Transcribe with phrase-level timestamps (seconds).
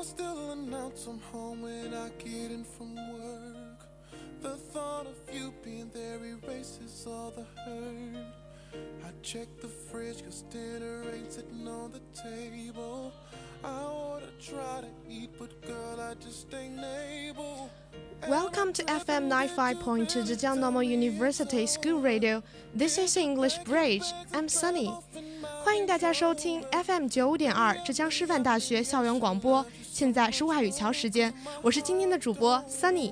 [0.00, 3.86] I'll still announce I'm home when I get in from work.
[4.40, 8.24] The thought of you being there erases all the hurt.
[9.04, 13.12] I check the fridge cause dinner ain't sitting on the table.
[13.64, 17.70] I oughta try to eat, but girl, I just ain't able.
[18.28, 22.42] Welcome to FM 95.2 Zhejiang Normal University School Radio.
[22.74, 24.04] This is English Bridge.
[24.32, 24.92] I'm Sunny.
[25.64, 29.64] 欢迎大家收听 FM 九五点二浙江师范大学校园广播。
[29.91, 33.11] 现在是外语桥时间，我是今天的主播 Sunny。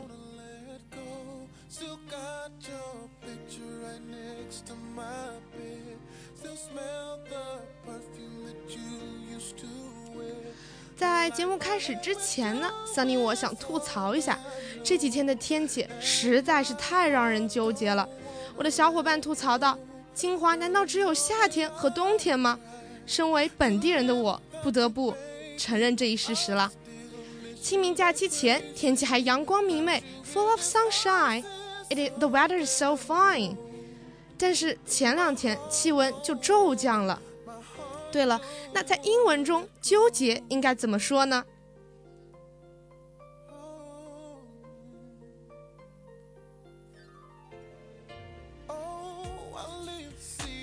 [10.95, 14.39] 在节目开始之前呢，Sunny 我想吐槽一下，
[14.81, 18.07] 这几天的天气实在是太让人纠结了。
[18.55, 19.77] 我的小伙伴吐槽道
[20.15, 22.57] ：“清华难道只有夏天和冬天吗？”
[23.05, 25.13] 身为本地人的我，不得不
[25.59, 26.71] 承认这一事实了。
[27.61, 33.55] 清明假期前，天气还阳光明媚，full of sunshine，it is the weather is so fine。
[34.37, 37.21] 但是前两天气温就骤降了。
[38.11, 38.39] 对了，
[38.73, 41.45] 那在英文中纠结应该怎么说呢？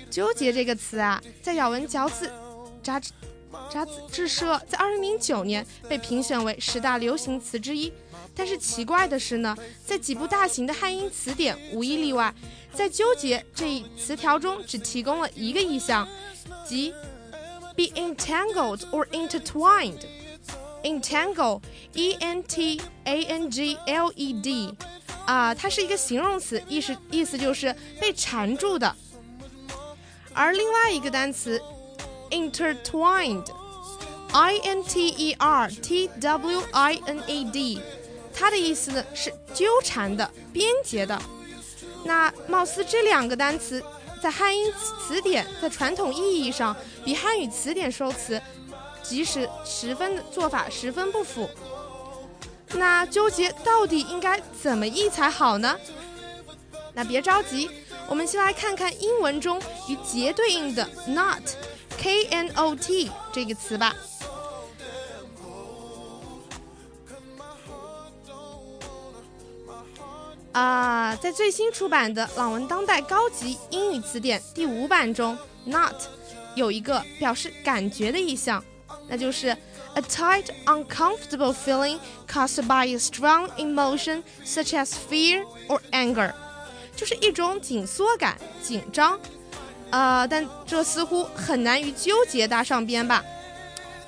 [0.09, 2.31] 纠结这个词啊，在咬文嚼字
[2.81, 2.99] 扎
[3.69, 7.91] 志杂志社在二零零九年被评选为十大流行词之一。
[8.35, 9.55] 但是奇怪的是呢，
[9.85, 12.33] 在几部大型的汉英词典无一例外，
[12.73, 16.07] 在纠结这一词条中只提供了一个意象，
[16.67, 16.93] 即
[17.75, 20.01] be entangled or intertwined。
[20.83, 21.59] entangle,
[21.93, 24.73] e n t a n g l e d，
[25.25, 28.95] 啊，它是一个形容词，意思意思就是被缠住的。
[30.33, 31.61] 而另外一个单词
[32.29, 37.81] intertwined，i n t e r t w i n e d，
[38.33, 41.21] 它的意思呢是纠缠的、编结的。
[42.03, 43.83] 那貌似这两个单词
[44.21, 48.41] 在汉英词典在传统意义上比汉语词典收词，
[49.03, 51.49] 即使十分的做法十分不符。
[52.73, 55.77] 那纠结到底应该怎么译才好呢？
[56.93, 57.69] 那别着急，
[58.09, 63.93] 我们先来看看英文中与结对应的 not，k n o t 这个词吧。
[70.53, 75.93] 啊，在最新出版的《朗文当代高级英语词典》第五版中，not
[76.55, 78.63] 有一个表示感觉的意象，
[79.07, 79.49] 那就是
[79.93, 86.33] a tight, uncomfortable feeling caused by a strong emotion such as fear or anger，
[86.97, 89.17] 就是一种紧缩感、紧张。
[89.91, 93.23] 呃，但这似乎很难与纠结搭上边吧。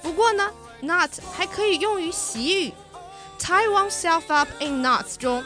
[0.02, 0.52] 不过呢
[0.82, 2.74] ，not 还可以用于习语
[3.40, 5.42] ，tie oneself up in knots 中。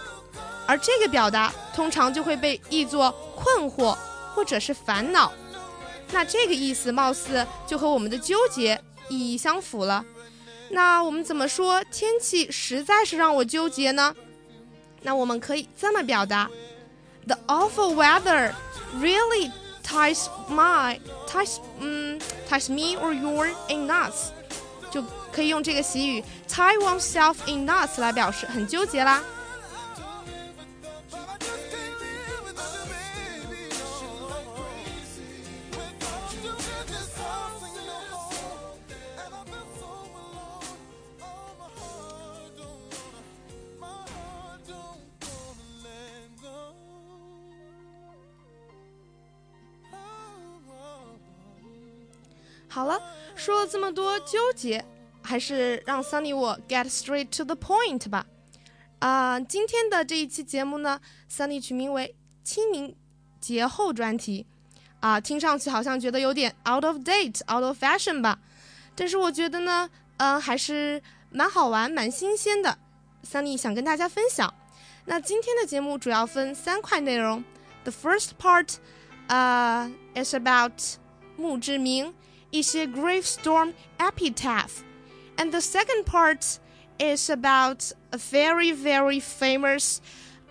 [0.65, 3.97] 而这个表达通常就会被译作困惑
[4.33, 5.31] 或者是烦恼，
[6.11, 10.05] 那这个意思貌似就和我们的纠结意义相符了。
[10.69, 14.15] 那我们怎么说天气实在是让我纠结呢？
[15.01, 16.49] 那我们可以这么表达
[17.26, 18.54] ：The awful weather
[18.98, 19.50] really
[19.82, 24.30] ties my ties 嗯 ties me or you in knots，
[24.90, 29.22] 就可以用这个习语 tie oneself in knots 来表示很纠结啦。
[52.73, 52.99] 好了，
[53.35, 54.83] 说了这么多纠结，
[55.21, 58.25] 还是让 Sunny 我 get straight to the point 吧。
[58.97, 60.99] 啊、今天的这一期节目呢
[61.31, 62.95] ，Sunny 取名为清明
[63.39, 64.47] 节后专题。
[65.01, 68.39] 啊、听上去好像觉得有点 out of date、out of fashion 吧，
[68.95, 72.75] 但是我觉得呢，嗯、还是蛮好玩、蛮新鲜的。
[73.23, 74.51] Sunny 想跟大家分享。
[75.05, 77.43] 那今天的节目主要分三块内容。
[77.83, 78.77] The first part，
[79.27, 80.73] 呃、is about
[81.37, 82.11] 墓志铭。
[82.53, 84.83] 一些 gravestone epitaph.
[85.37, 86.59] And the second part
[86.99, 89.99] is about a very, very famous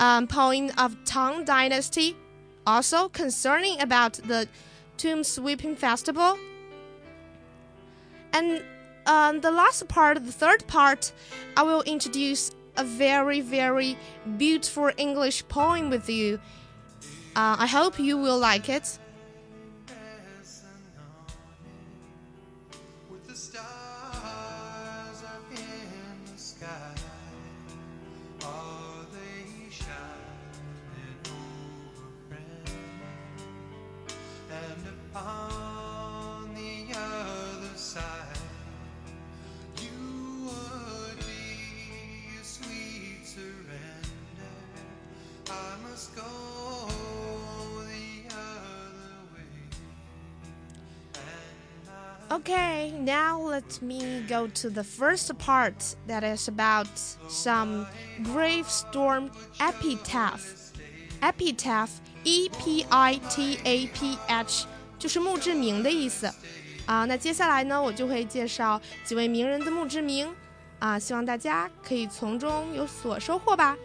[0.00, 2.16] um, poem of Tang Dynasty,
[2.66, 4.48] also concerning about the
[4.98, 6.36] tomb sweeping festival.
[8.32, 8.64] And
[9.06, 11.12] um, the last part, the third part,
[11.56, 13.96] I will introduce a very, very
[14.38, 16.40] beautiful English poem with you.
[17.36, 18.98] Uh, I hope you will like it.
[52.41, 56.87] Okay, now let me go to the first part that is about
[57.29, 57.87] some
[58.21, 60.41] gravestone epitaph.
[61.21, 61.89] Epitaph,
[62.25, 64.65] E P I T A P H，
[64.99, 66.29] 就是墓志铭的意思。
[66.85, 70.29] 啊，那接下来呢，我就会介绍几位名人的墓志铭。
[70.79, 73.75] 啊，希望大家可以从中有所收获吧。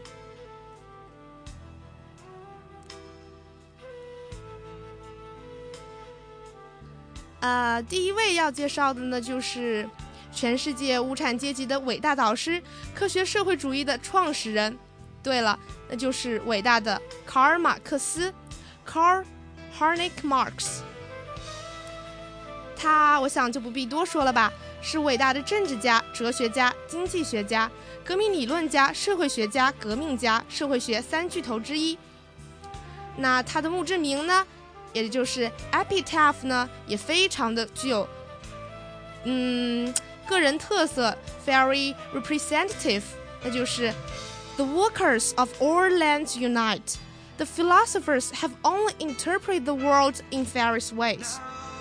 [7.48, 9.90] 呃，第一位要介绍的呢，就是
[10.34, 12.62] 全世界无产阶级的伟大导师，
[12.94, 14.78] 科学社会主义的创始人。
[15.24, 15.58] 对了，
[15.90, 18.34] 那就是伟大的卡尔马克思
[18.86, 19.24] （Karl
[19.80, 20.82] Heinrich Marx）。
[22.76, 24.52] 他，我想就不必多说了吧，
[24.82, 27.72] 是伟大的政治家、哲学家、经济学家、
[28.04, 31.98] 革命理论家、社会学家、革命家，社会学三巨头之一。
[33.16, 34.46] 那他的墓志铭呢？
[34.93, 38.09] 也就是 epitaph 呢，也非常的具有，
[39.25, 39.93] 嗯，
[40.27, 41.17] 个人特色，
[41.47, 43.03] very representative。
[43.43, 43.93] 那就是
[44.57, 46.97] The workers of all lands unite.
[47.39, 51.39] The philosophers have only interpreted the world in various ways.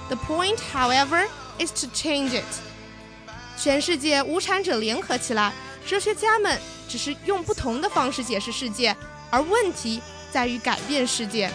[0.09, 1.27] The point, however,
[1.59, 2.43] is to change it.
[3.57, 5.53] 全世界无产者联合起来，
[5.85, 6.57] 哲学家们
[6.87, 8.95] 只是用不同的方式解释世界，
[9.29, 10.01] 而问题
[10.31, 11.51] 在于改变世界。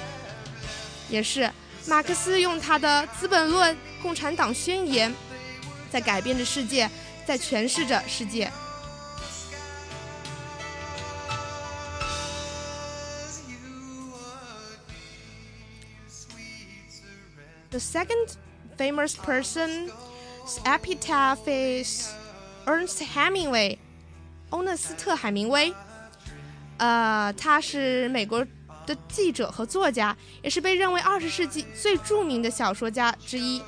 [1.11, 1.51] 也是，
[1.87, 5.11] 马克思用他的《资本论》《共产党宣言》，
[5.91, 6.89] 在改变着世界，
[7.25, 8.49] 在诠释着世界。
[17.71, 18.35] The second
[18.77, 19.91] famous person's
[20.63, 22.09] epitaph is
[22.65, 23.77] Ernest Hemingway，
[24.49, 25.73] 欧纳斯特·海明威。
[26.77, 28.45] 呃，他是美国
[28.93, 33.61] 的记者和作家，也是被认为二十世纪最著名的小说家之一。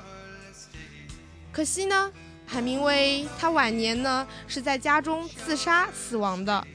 [1.51, 2.11] 可惜呢，
[2.45, 6.65] 海明威他晚年呢是在家中自杀死亡的。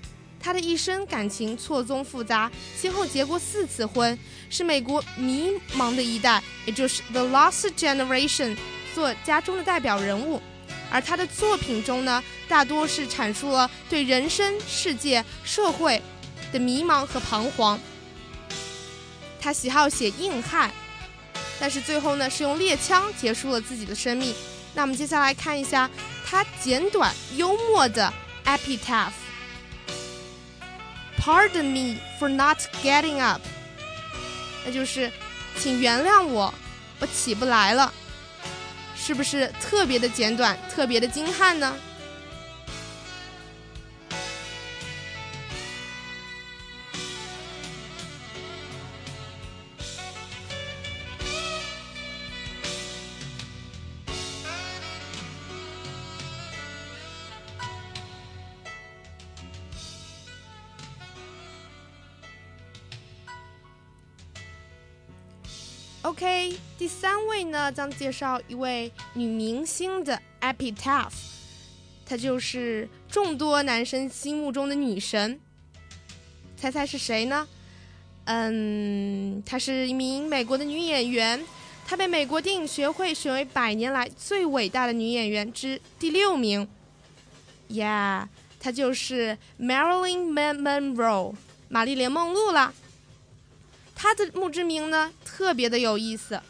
[0.40, 4.16] 他的一生感情错综复杂，先后结过四次婚，
[4.48, 8.56] 是美国迷茫的一代，也就是 The Lost Generation
[8.94, 10.40] 作家中的代表人物。
[10.90, 16.00] 而他的作品中呢，大多是阐述了对人生、世界、社会
[16.52, 17.78] 的迷茫和彷徨。
[19.40, 20.70] 他喜好写硬汉，
[21.60, 24.34] 但是最后呢，是用猎枪结束了自己的生命。
[24.74, 25.90] 那我们接下来看一下
[26.26, 28.12] 他简短幽默的
[28.44, 29.12] epitaph。
[31.18, 33.40] Pardon me for not getting up，
[34.64, 35.10] 那就是，
[35.58, 36.54] 请原谅我，
[37.00, 37.92] 我起不来了，
[38.96, 41.76] 是不是特别的简短，特别的精悍呢？
[67.38, 71.12] 三位呢将介绍一位女明星的 epitaph，
[72.04, 75.38] 她就是众多男生心目中的女神。
[76.56, 77.46] 猜猜是谁呢？
[78.24, 81.40] 嗯，她是一名美国的女演员，
[81.86, 86.66] 她被美国电影学会选为百年来最伟大的女演员之第六名。
[87.68, 88.26] Yeah，
[88.58, 91.34] 她就是 Marilyn Monroe，
[91.68, 92.74] 玛丽莲梦露啦。
[93.94, 96.40] 她的墓志铭呢特别的有意思。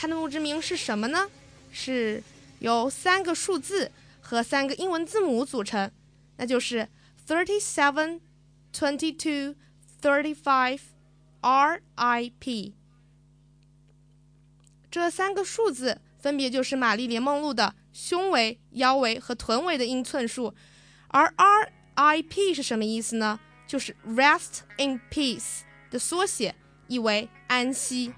[0.00, 1.28] 它的墓志铭是什么呢？
[1.72, 2.22] 是
[2.60, 3.90] 由三个数字
[4.20, 5.90] 和三个英文字母组成，
[6.36, 6.88] 那就是
[7.26, 8.20] thirty seven,
[8.72, 9.56] twenty two,
[10.00, 10.78] thirty five,
[11.40, 12.74] R.I.P.
[14.88, 20.54] 这三个数字分别就是玛丽莲梦露的胸围、腰围和臀围的英寸数。
[21.08, 23.40] 而 R.I.P 是什么意思呢？
[23.66, 26.54] 就是 Rest in Peace 的缩写，
[26.86, 28.14] 意为安息。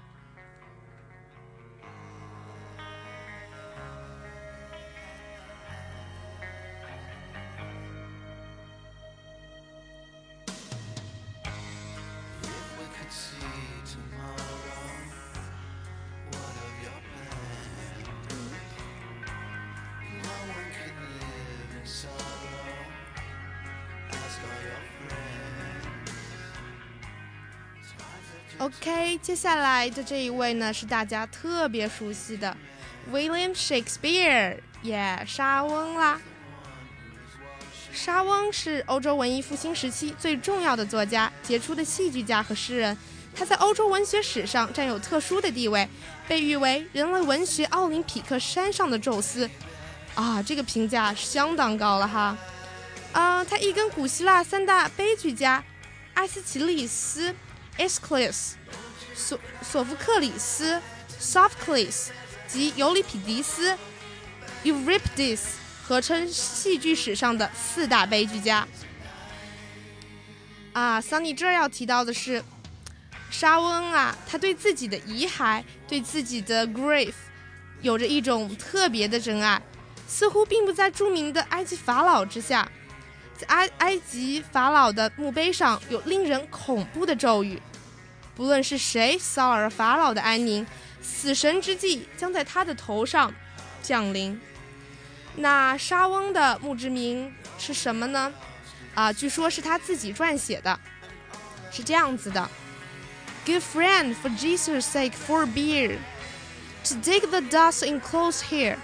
[29.31, 32.53] 接下来的这一位呢是大家特别熟悉的
[33.13, 36.19] William Shakespeare，耶，莎翁啦。
[37.93, 42.97] 莎翁是欧洲文艺复兴时期最重要的作家、杰出的戏剧家和诗人，
[43.33, 45.87] 他在欧洲文学史上占有特殊的地位，
[46.27, 49.49] 被誉为人类文学奥林匹克山上的宙斯。
[50.13, 52.37] 啊，这个评价相当高了哈。
[53.13, 55.63] 啊，他亦跟古希腊三大悲剧家
[56.15, 57.33] 埃斯奇利斯。
[57.77, 58.51] Aeschylus、
[59.15, 60.81] 索索福克里斯、
[61.19, 62.07] Sophocles
[62.47, 63.77] 及尤里匹迪斯、
[64.63, 65.39] Euripides
[65.83, 68.67] 合称戏剧史上的四大悲剧家。
[70.73, 72.43] 啊桑尼这儿要提到的是，
[73.29, 77.13] 莎翁啊，他对自己的遗骸，对自己的 grave，
[77.81, 79.61] 有着一种特别的真爱，
[80.07, 82.69] 似乎并不在著名的埃及法老之下。
[83.37, 87.61] 在埃埃及法老的墓碑上有令人恐怖的咒语，
[88.34, 90.66] 不论是谁骚扰法老的安宁，
[91.00, 93.32] 死神之际将在他的头上
[93.82, 94.40] 降临。
[95.36, 98.32] 那莎翁的墓志铭是什么呢？
[98.94, 100.78] 啊，据说是他自己撰写的，
[101.70, 102.48] 是这样子的：
[103.44, 105.98] Good friend, for Jesus' sake, forbear
[106.84, 108.76] to dig the dust in close here.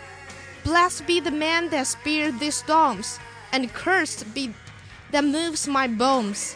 [0.64, 3.16] Blessed be the man that spared these storms.
[3.54, 4.54] And cursed be
[5.11, 6.54] that moves my bones。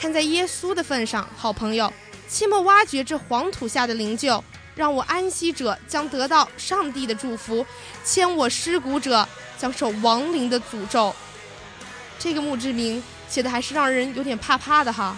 [0.00, 1.92] 看在耶稣的份上，好朋友，
[2.28, 4.40] 切莫挖掘这黄土下的灵柩，
[4.76, 7.66] 让我安息者将得到上帝的祝福，
[8.04, 9.28] 牵我尸骨者
[9.58, 11.12] 将受亡灵的诅咒。
[12.16, 15.16] 这个墓志铭写的还是让人有点怕怕的哈。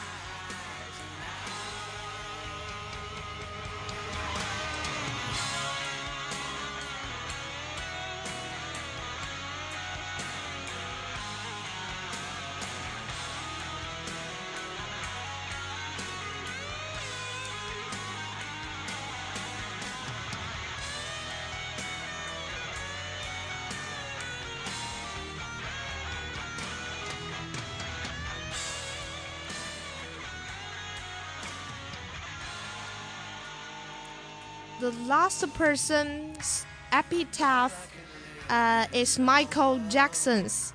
[34.80, 37.72] the last person's epitaph
[38.50, 40.70] uh, is Michael Jackson's.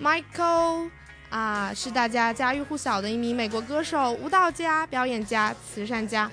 [0.00, 0.90] Michael
[1.30, 6.30] 啊，是大家家喻户晓的一名美国歌手、舞蹈家、表演家、慈善家。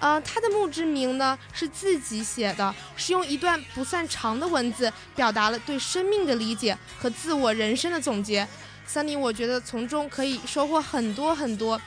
[0.00, 8.46] 呃，他的墓志铭呢是自己写的，是用一段不算长的文字表达了对生命的理解和自我人生的总结。
[8.86, 11.80] 三林，我觉得从中可以收获很多很多。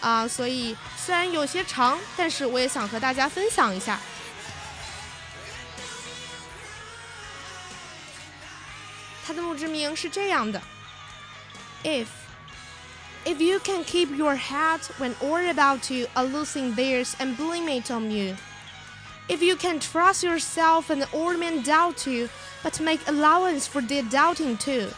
[0.00, 3.98] 啊，所以虽然有些长，但是我也想和大家分享一下。
[9.24, 10.60] 他的墓志铭是这样的：
[11.84, 12.06] If
[13.24, 17.68] if you can keep your head when all about you are losing theirs and blame
[17.68, 18.36] it on you.
[19.28, 22.28] If you can trust yourself and all men doubt you,
[22.64, 24.88] but make allowance for their doubting too.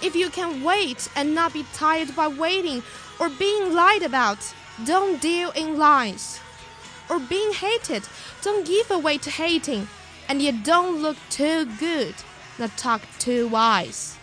[0.00, 2.82] If you can wait and not be tired by waiting
[3.19, 4.53] or being lied about,
[4.85, 6.39] don't deal in lies.
[7.09, 8.03] Or being hated,
[8.41, 9.87] don't give away to hating,
[10.27, 12.15] and yet don't look too good,
[12.59, 14.17] not talk too wise.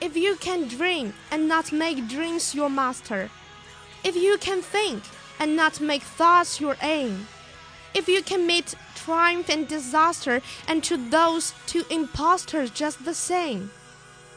[0.00, 3.30] If you can dream and not make dreams your master,
[4.04, 5.02] if you can think
[5.40, 7.26] and not make thoughts your aim,
[7.94, 13.70] if you can meet triumph and disaster and to those two impostors just the same,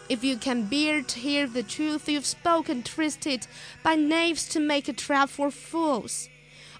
[0.10, 3.48] if you can bear to hear the truth you've spoken twisted
[3.84, 6.28] by knaves to make a trap for fools.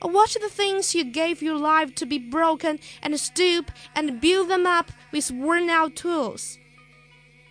[0.02, 4.50] Or watch the things you gave your life to be broken and stoop and build
[4.50, 6.58] them up with worn out tools.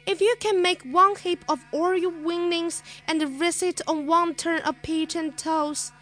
[0.07, 4.35] If you can make one heap of all your winnings and rest it on one
[4.35, 5.93] turn of pitch and toes,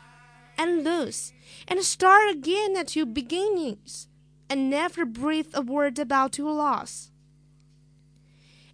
[0.57, 1.33] and lose,
[1.69, 4.09] and start again at your beginnings,
[4.49, 7.11] and never breathe a word about your loss.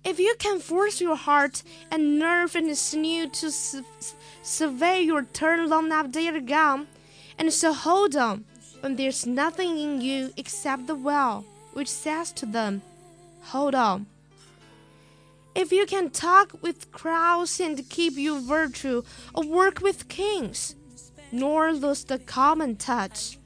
[0.04, 3.84] If you can force your heart and nerve and sinew to su
[4.42, 6.88] survey your turn long after gone,
[7.38, 8.44] and so hold on
[8.80, 12.82] when there's nothing in you except the well, which says to them,
[13.52, 14.06] Hold on.
[15.54, 19.02] If you can talk with crowds and keep your virtue,
[19.34, 20.74] or work with kings,
[21.30, 23.38] nor lose the common touch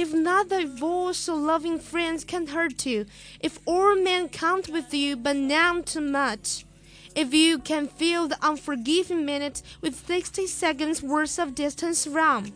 [0.00, 3.04] if not thy voice of loving friends can hurt you,
[3.38, 6.64] if all men count with you but none too much,
[7.14, 12.50] if you can fill the unforgiving minute with sixty seconds worth of distance round,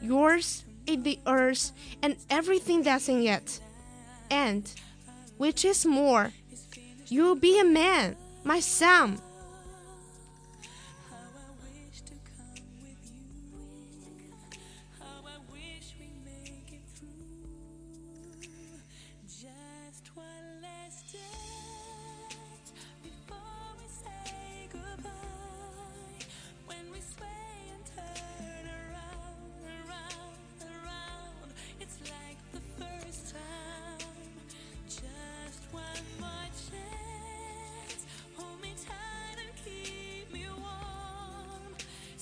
[0.00, 3.60] yours is the earth and everything that's in it,
[4.30, 4.72] and,
[5.36, 6.32] which is more,
[7.10, 9.18] You'll be a man, my son.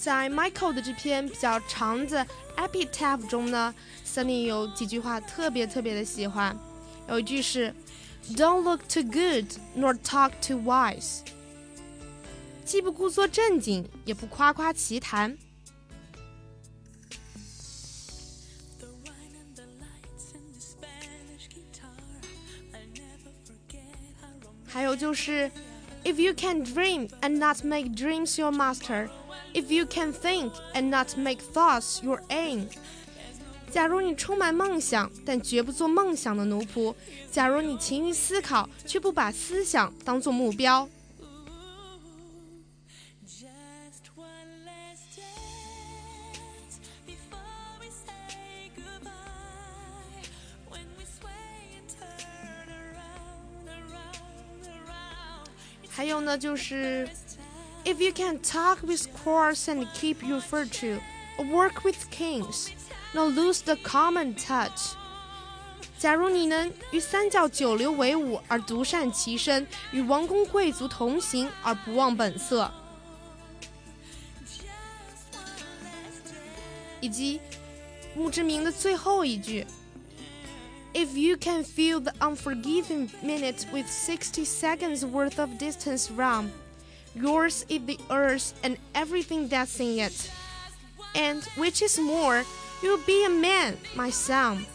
[0.05, 2.25] Michael 的这篇比较长的
[2.57, 3.73] epitaph 中呢，
[4.05, 6.57] Sunny 有几句话特别特别的喜欢，
[7.07, 7.73] 有一句是
[8.31, 9.45] "Don't look too good,
[9.77, 11.19] nor talk too wise"，
[12.65, 15.37] 既不故作正经，也不夸夸其谈。
[24.65, 25.51] 还有就是
[26.05, 29.09] "If you can dream and not make dreams your master."
[29.56, 32.66] If you can think and not make thoughts your aim，
[33.70, 36.94] 假如你充满梦想，但绝不做梦想的奴仆；
[37.32, 40.86] 假如你勤于思考，却不把思想当做目标。
[55.88, 57.08] 还有呢，就是。
[57.85, 60.99] If you can talk with courts and keep your virtue,
[61.37, 62.69] work with kings,
[63.13, 64.95] not lose the common touch.
[65.97, 72.71] 假如你能与三教九流为伍而独善其身，与王公贵族同行而不忘本色，
[76.99, 77.39] 以及
[78.15, 79.65] 墓志铭的最后一句：
[80.93, 86.49] If you can fill the unforgiving minute with sixty seconds worth of distance round.
[87.15, 90.29] Yours is the earth and everything that's in it.
[91.13, 92.45] And which is more,
[92.81, 94.65] you'll be a man, my son.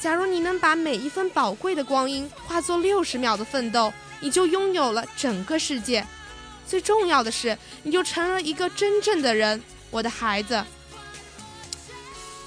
[0.00, 6.06] 假如你能把每一分宝贵的光阴化作六十秒的奋斗，你就拥有了整个世界。
[6.66, 10.64] 最重要的是，你就成了一个真正的人，我的孩子。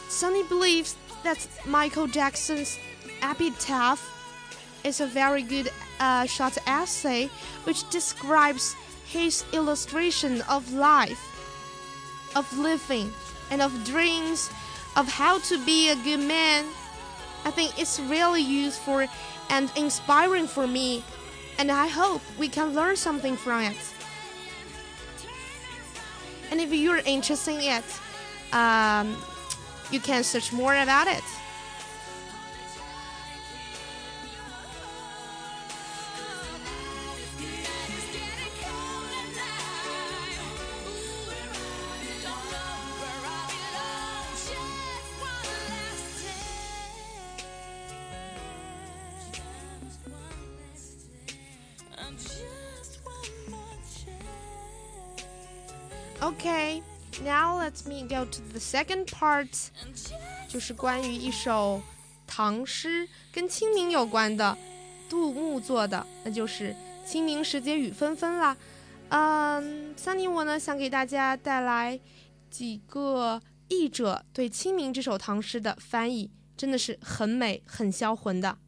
[0.10, 2.78] Sunny believes that Michael Jackson's
[3.22, 4.00] epitaph
[4.84, 7.30] is a very good uh, short essay
[7.66, 8.74] which describes
[9.09, 11.19] his illustration of life,
[12.37, 13.11] of living,
[13.51, 14.51] and of dreams,
[14.97, 16.67] of how to be a good man.
[17.45, 19.07] I think it's really useful
[19.49, 21.03] and inspiring for me,
[21.59, 23.77] and I hope we can learn something from it.
[26.51, 29.17] And if you're interested in it, um,
[29.91, 31.25] you can search more about it.
[58.09, 59.49] Go to the second part，
[60.49, 61.83] 就是关于一首
[62.27, 64.57] 唐诗，跟清明有关的，
[65.09, 66.75] 杜牧做的，那就是
[67.09, 68.57] 《清明时节雨纷纷》啦。
[69.11, 71.99] 嗯桑尼我呢想给大家带来
[72.51, 78.59] 几个译者对《清明》这首唐诗的翻译，真的是很美、很销魂的。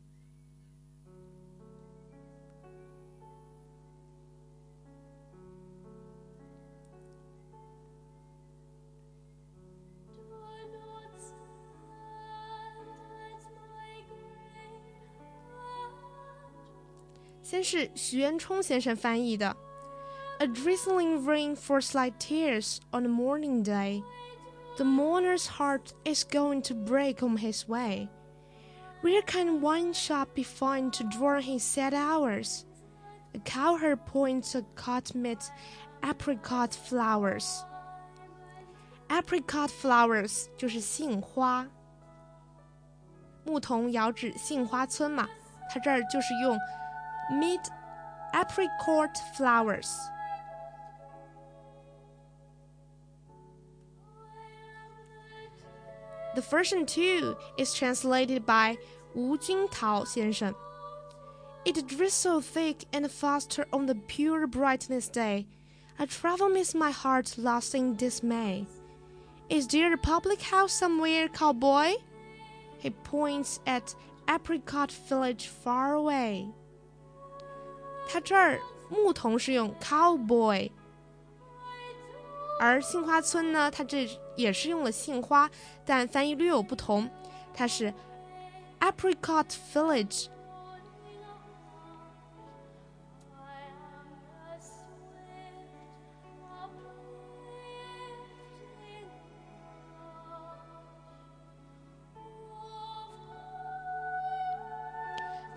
[17.50, 19.56] 先是徐元冲先生翻译的，
[20.40, 24.04] A drizzling rain for slight tears on a morning day.
[24.78, 28.10] The mourner's heart is going to break on his way.
[29.02, 32.66] Where can one shop be found to draw his sad hours?
[33.34, 35.38] A cowherd points a cot mid
[36.02, 37.64] apricot flowers.
[39.08, 41.68] Apricot flowers 就是杏花，
[43.46, 45.28] 牧童遥指杏花村嘛，
[45.72, 46.58] 它这儿就是用
[47.31, 47.61] mid
[48.35, 49.97] apricot flowers.
[56.35, 58.79] The version 2 is translated by
[59.15, 60.55] Wu Jingtao 先生.
[61.65, 65.47] It drizzled thick and faster on the pure brightness day.
[65.99, 68.67] I travel miss my heart lost in dismay.
[69.51, 71.95] Is there a public house somewhere, cowboy?
[72.79, 73.95] He points at
[74.29, 76.47] Apricot Village far away.
[78.13, 80.69] 它这儿牧童是用 cowboy，
[82.59, 85.49] 而杏花村呢，它这也是用了杏花，
[85.85, 87.09] 但翻译略有不同，
[87.55, 87.95] 它是
[88.81, 90.27] apricot village。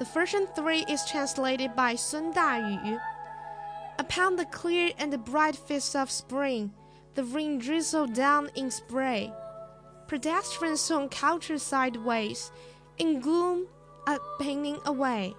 [0.04, 3.00] The version 3 is translated by Sun Dayu.
[3.98, 6.74] Upon the clear and bright face of spring,
[7.16, 9.32] the rain drizzled down in spray.
[10.10, 12.52] Pedestrians soon countryside ways,
[12.98, 13.68] in gloom
[14.06, 15.36] a painting away.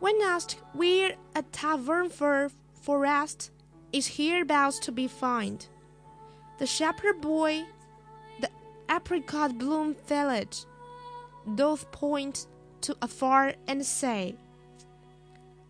[0.00, 2.50] When asked where a tavern for
[2.82, 3.52] forest
[3.92, 5.68] is hereabouts to be found,
[6.58, 7.62] the shepherd boy,
[8.40, 8.50] the
[8.90, 10.64] apricot bloom village,
[11.54, 12.48] doth point
[12.81, 14.35] to afar and say，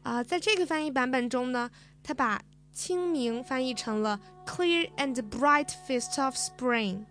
[0.03, 1.69] 啊，在这个翻译版本中呢，
[2.03, 2.41] 他把
[2.73, 7.05] 清明翻译成了 clear and bright feast of spring。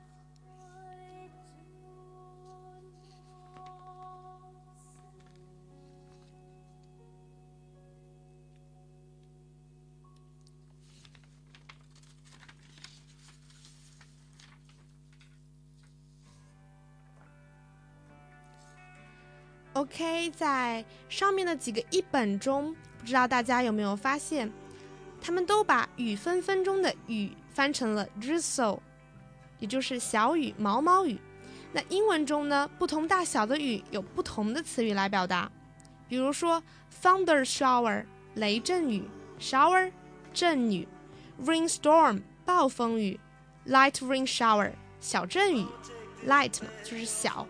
[19.77, 24.51] OK，在上面的几个译本中，不知道大家有没有发现，
[25.21, 28.79] 他们都把雨纷纷中的雨翻成了 drizzle，
[29.59, 31.19] 也就是小雨、毛毛雨。
[31.73, 35.51] 那英文中呢，不同大小的雨有不同的词语来表达，
[36.09, 36.63] 比如说
[37.03, 39.07] thunder shower 雷阵雨
[39.39, 39.91] ，shower
[40.33, 40.87] 阵雨
[41.45, 43.19] ，rainstorm 暴风雨
[43.67, 45.67] ，light rain shower 小阵雨
[46.25, 47.47] ，light 嘛就是小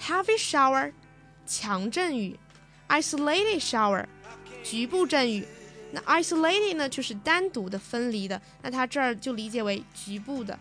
[0.00, 0.92] ，heavy shower。
[1.48, 2.38] 强阵雨
[2.88, 4.04] ，isolated shower，
[4.62, 5.48] 局部阵雨。
[5.90, 8.40] 那 isolated 呢，就是单独的、分离的。
[8.60, 10.58] 那它这儿就理解为局部的。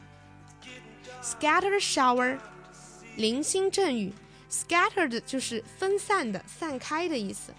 [1.21, 2.39] scattered shower，
[3.17, 4.13] 零星阵雨。
[4.49, 7.53] scattered 就是分散的、散开的意思。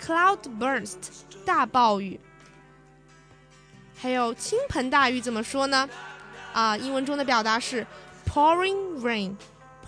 [0.00, 0.96] cloud burst，
[1.44, 2.18] 大暴雨。
[3.94, 5.86] 还有倾盆大雨怎么说呢？
[6.54, 7.86] 啊，英文中的表达是
[8.26, 9.36] pouring rain。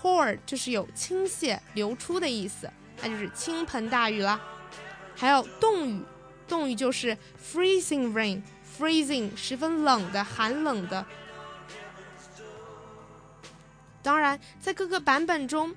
[0.06, 2.70] Pour 就是有倾泻、流出的意思，
[3.02, 4.40] 那就是倾盆大雨啦。
[5.16, 6.00] 还有冻雨，
[6.46, 11.04] 冻雨就是 freezing rain，freezing 十分冷的、寒冷的。
[14.00, 15.74] 当然，在各个版本中，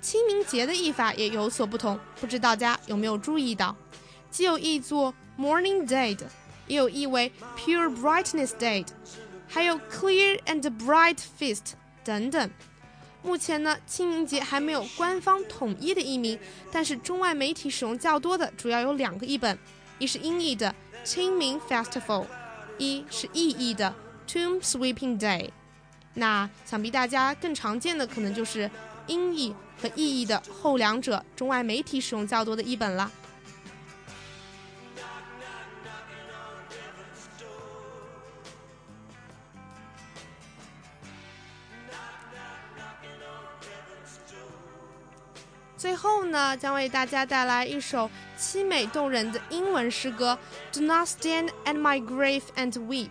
[0.00, 3.74] 清明节的译法也有所不同，不知大家有没有注意到？
[4.30, 6.30] 既有译作 morning day 的，
[6.68, 8.92] 也有译为 pure brightness day 的，
[9.48, 11.72] 还有 clear and bright feast
[12.04, 12.48] 等等。
[13.22, 16.38] 目前呢，清明节还没有官方统一的译名，
[16.72, 19.58] 但是中外媒体使用较多的主要有两个译本，
[19.98, 22.24] 一是音译的清明 Festival，
[22.78, 23.94] 一是意译的
[24.26, 25.50] Tomb Sweeping Day。
[26.14, 28.70] 那想必大家更常见的可能就是
[29.06, 33.10] 音译和意译的后两者，中外媒体使用较多的译本了。
[45.78, 50.36] 最后呢，将为大家带来一首凄美动人的英文诗歌
[50.74, 53.06] 《Do Not Stand at My Grave and Weep》。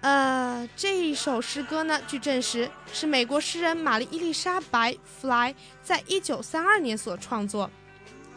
[0.00, 7.70] 呃，这一首诗歌呢，据证实是美国诗人玛丽伊丽莎白弗莱在一九三二年所创作，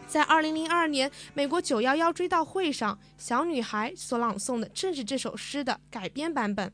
[0.06, 6.69] 在二零零二年美国九幺幺追悼会上，小女孩所朗诵的正是这首诗的改编版本。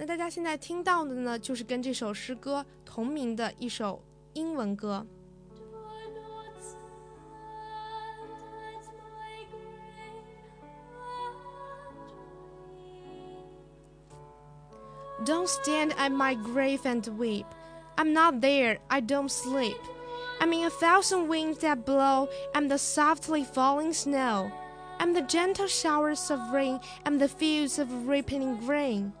[0.00, 4.02] 那大家现在听到的呢，就是跟这首诗歌同名的一首
[4.34, 5.06] 英文歌。
[15.24, 17.46] Don't stand at my grave and weep.
[17.96, 19.78] I'm not there, I don't sleep.
[20.38, 24.50] I'm in a thousand winds that blow, I'm the softly falling snow.
[24.98, 29.14] I'm the gentle showers of rain, I'm the fields of ripening grain.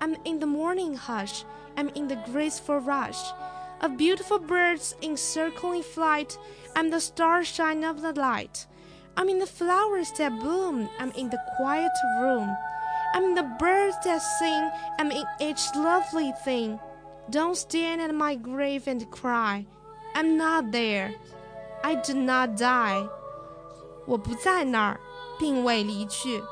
[0.00, 1.44] I'm in the morning hush,
[1.76, 3.32] I'm in the graceful rush
[3.80, 6.38] of beautiful birds in circling flight.
[6.76, 8.66] I'm the starshine of the light.
[9.16, 12.48] I'm in the flowers that bloom, I'm in the quiet room.
[13.14, 16.80] I'm in the birds that sing, I'm in each lovely thing.
[17.30, 19.66] Don't stand at my grave and cry.
[20.14, 21.14] I'm not there.
[21.84, 23.08] I did not die.
[24.06, 25.00] 我不在那儿，
[25.38, 26.42] 并未离去。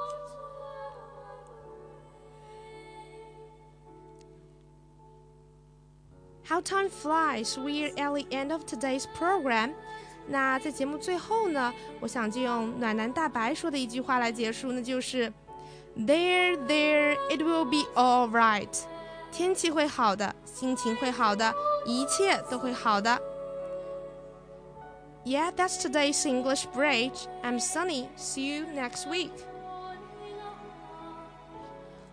[6.49, 7.57] How time flies!
[7.57, 9.73] We're at the end of today's program.
[10.27, 15.33] 那在节目最后呢，我想就用暖男大白说的一句话来结束，那就是
[15.97, 18.69] There, there, it will be all right.
[19.33, 21.53] 天气会好的，心情会好的，
[21.85, 23.21] 一切都会好的。
[25.25, 27.27] Yeah, that's today's English bridge.
[27.43, 28.09] I'm Sunny.
[28.17, 29.33] See you next week.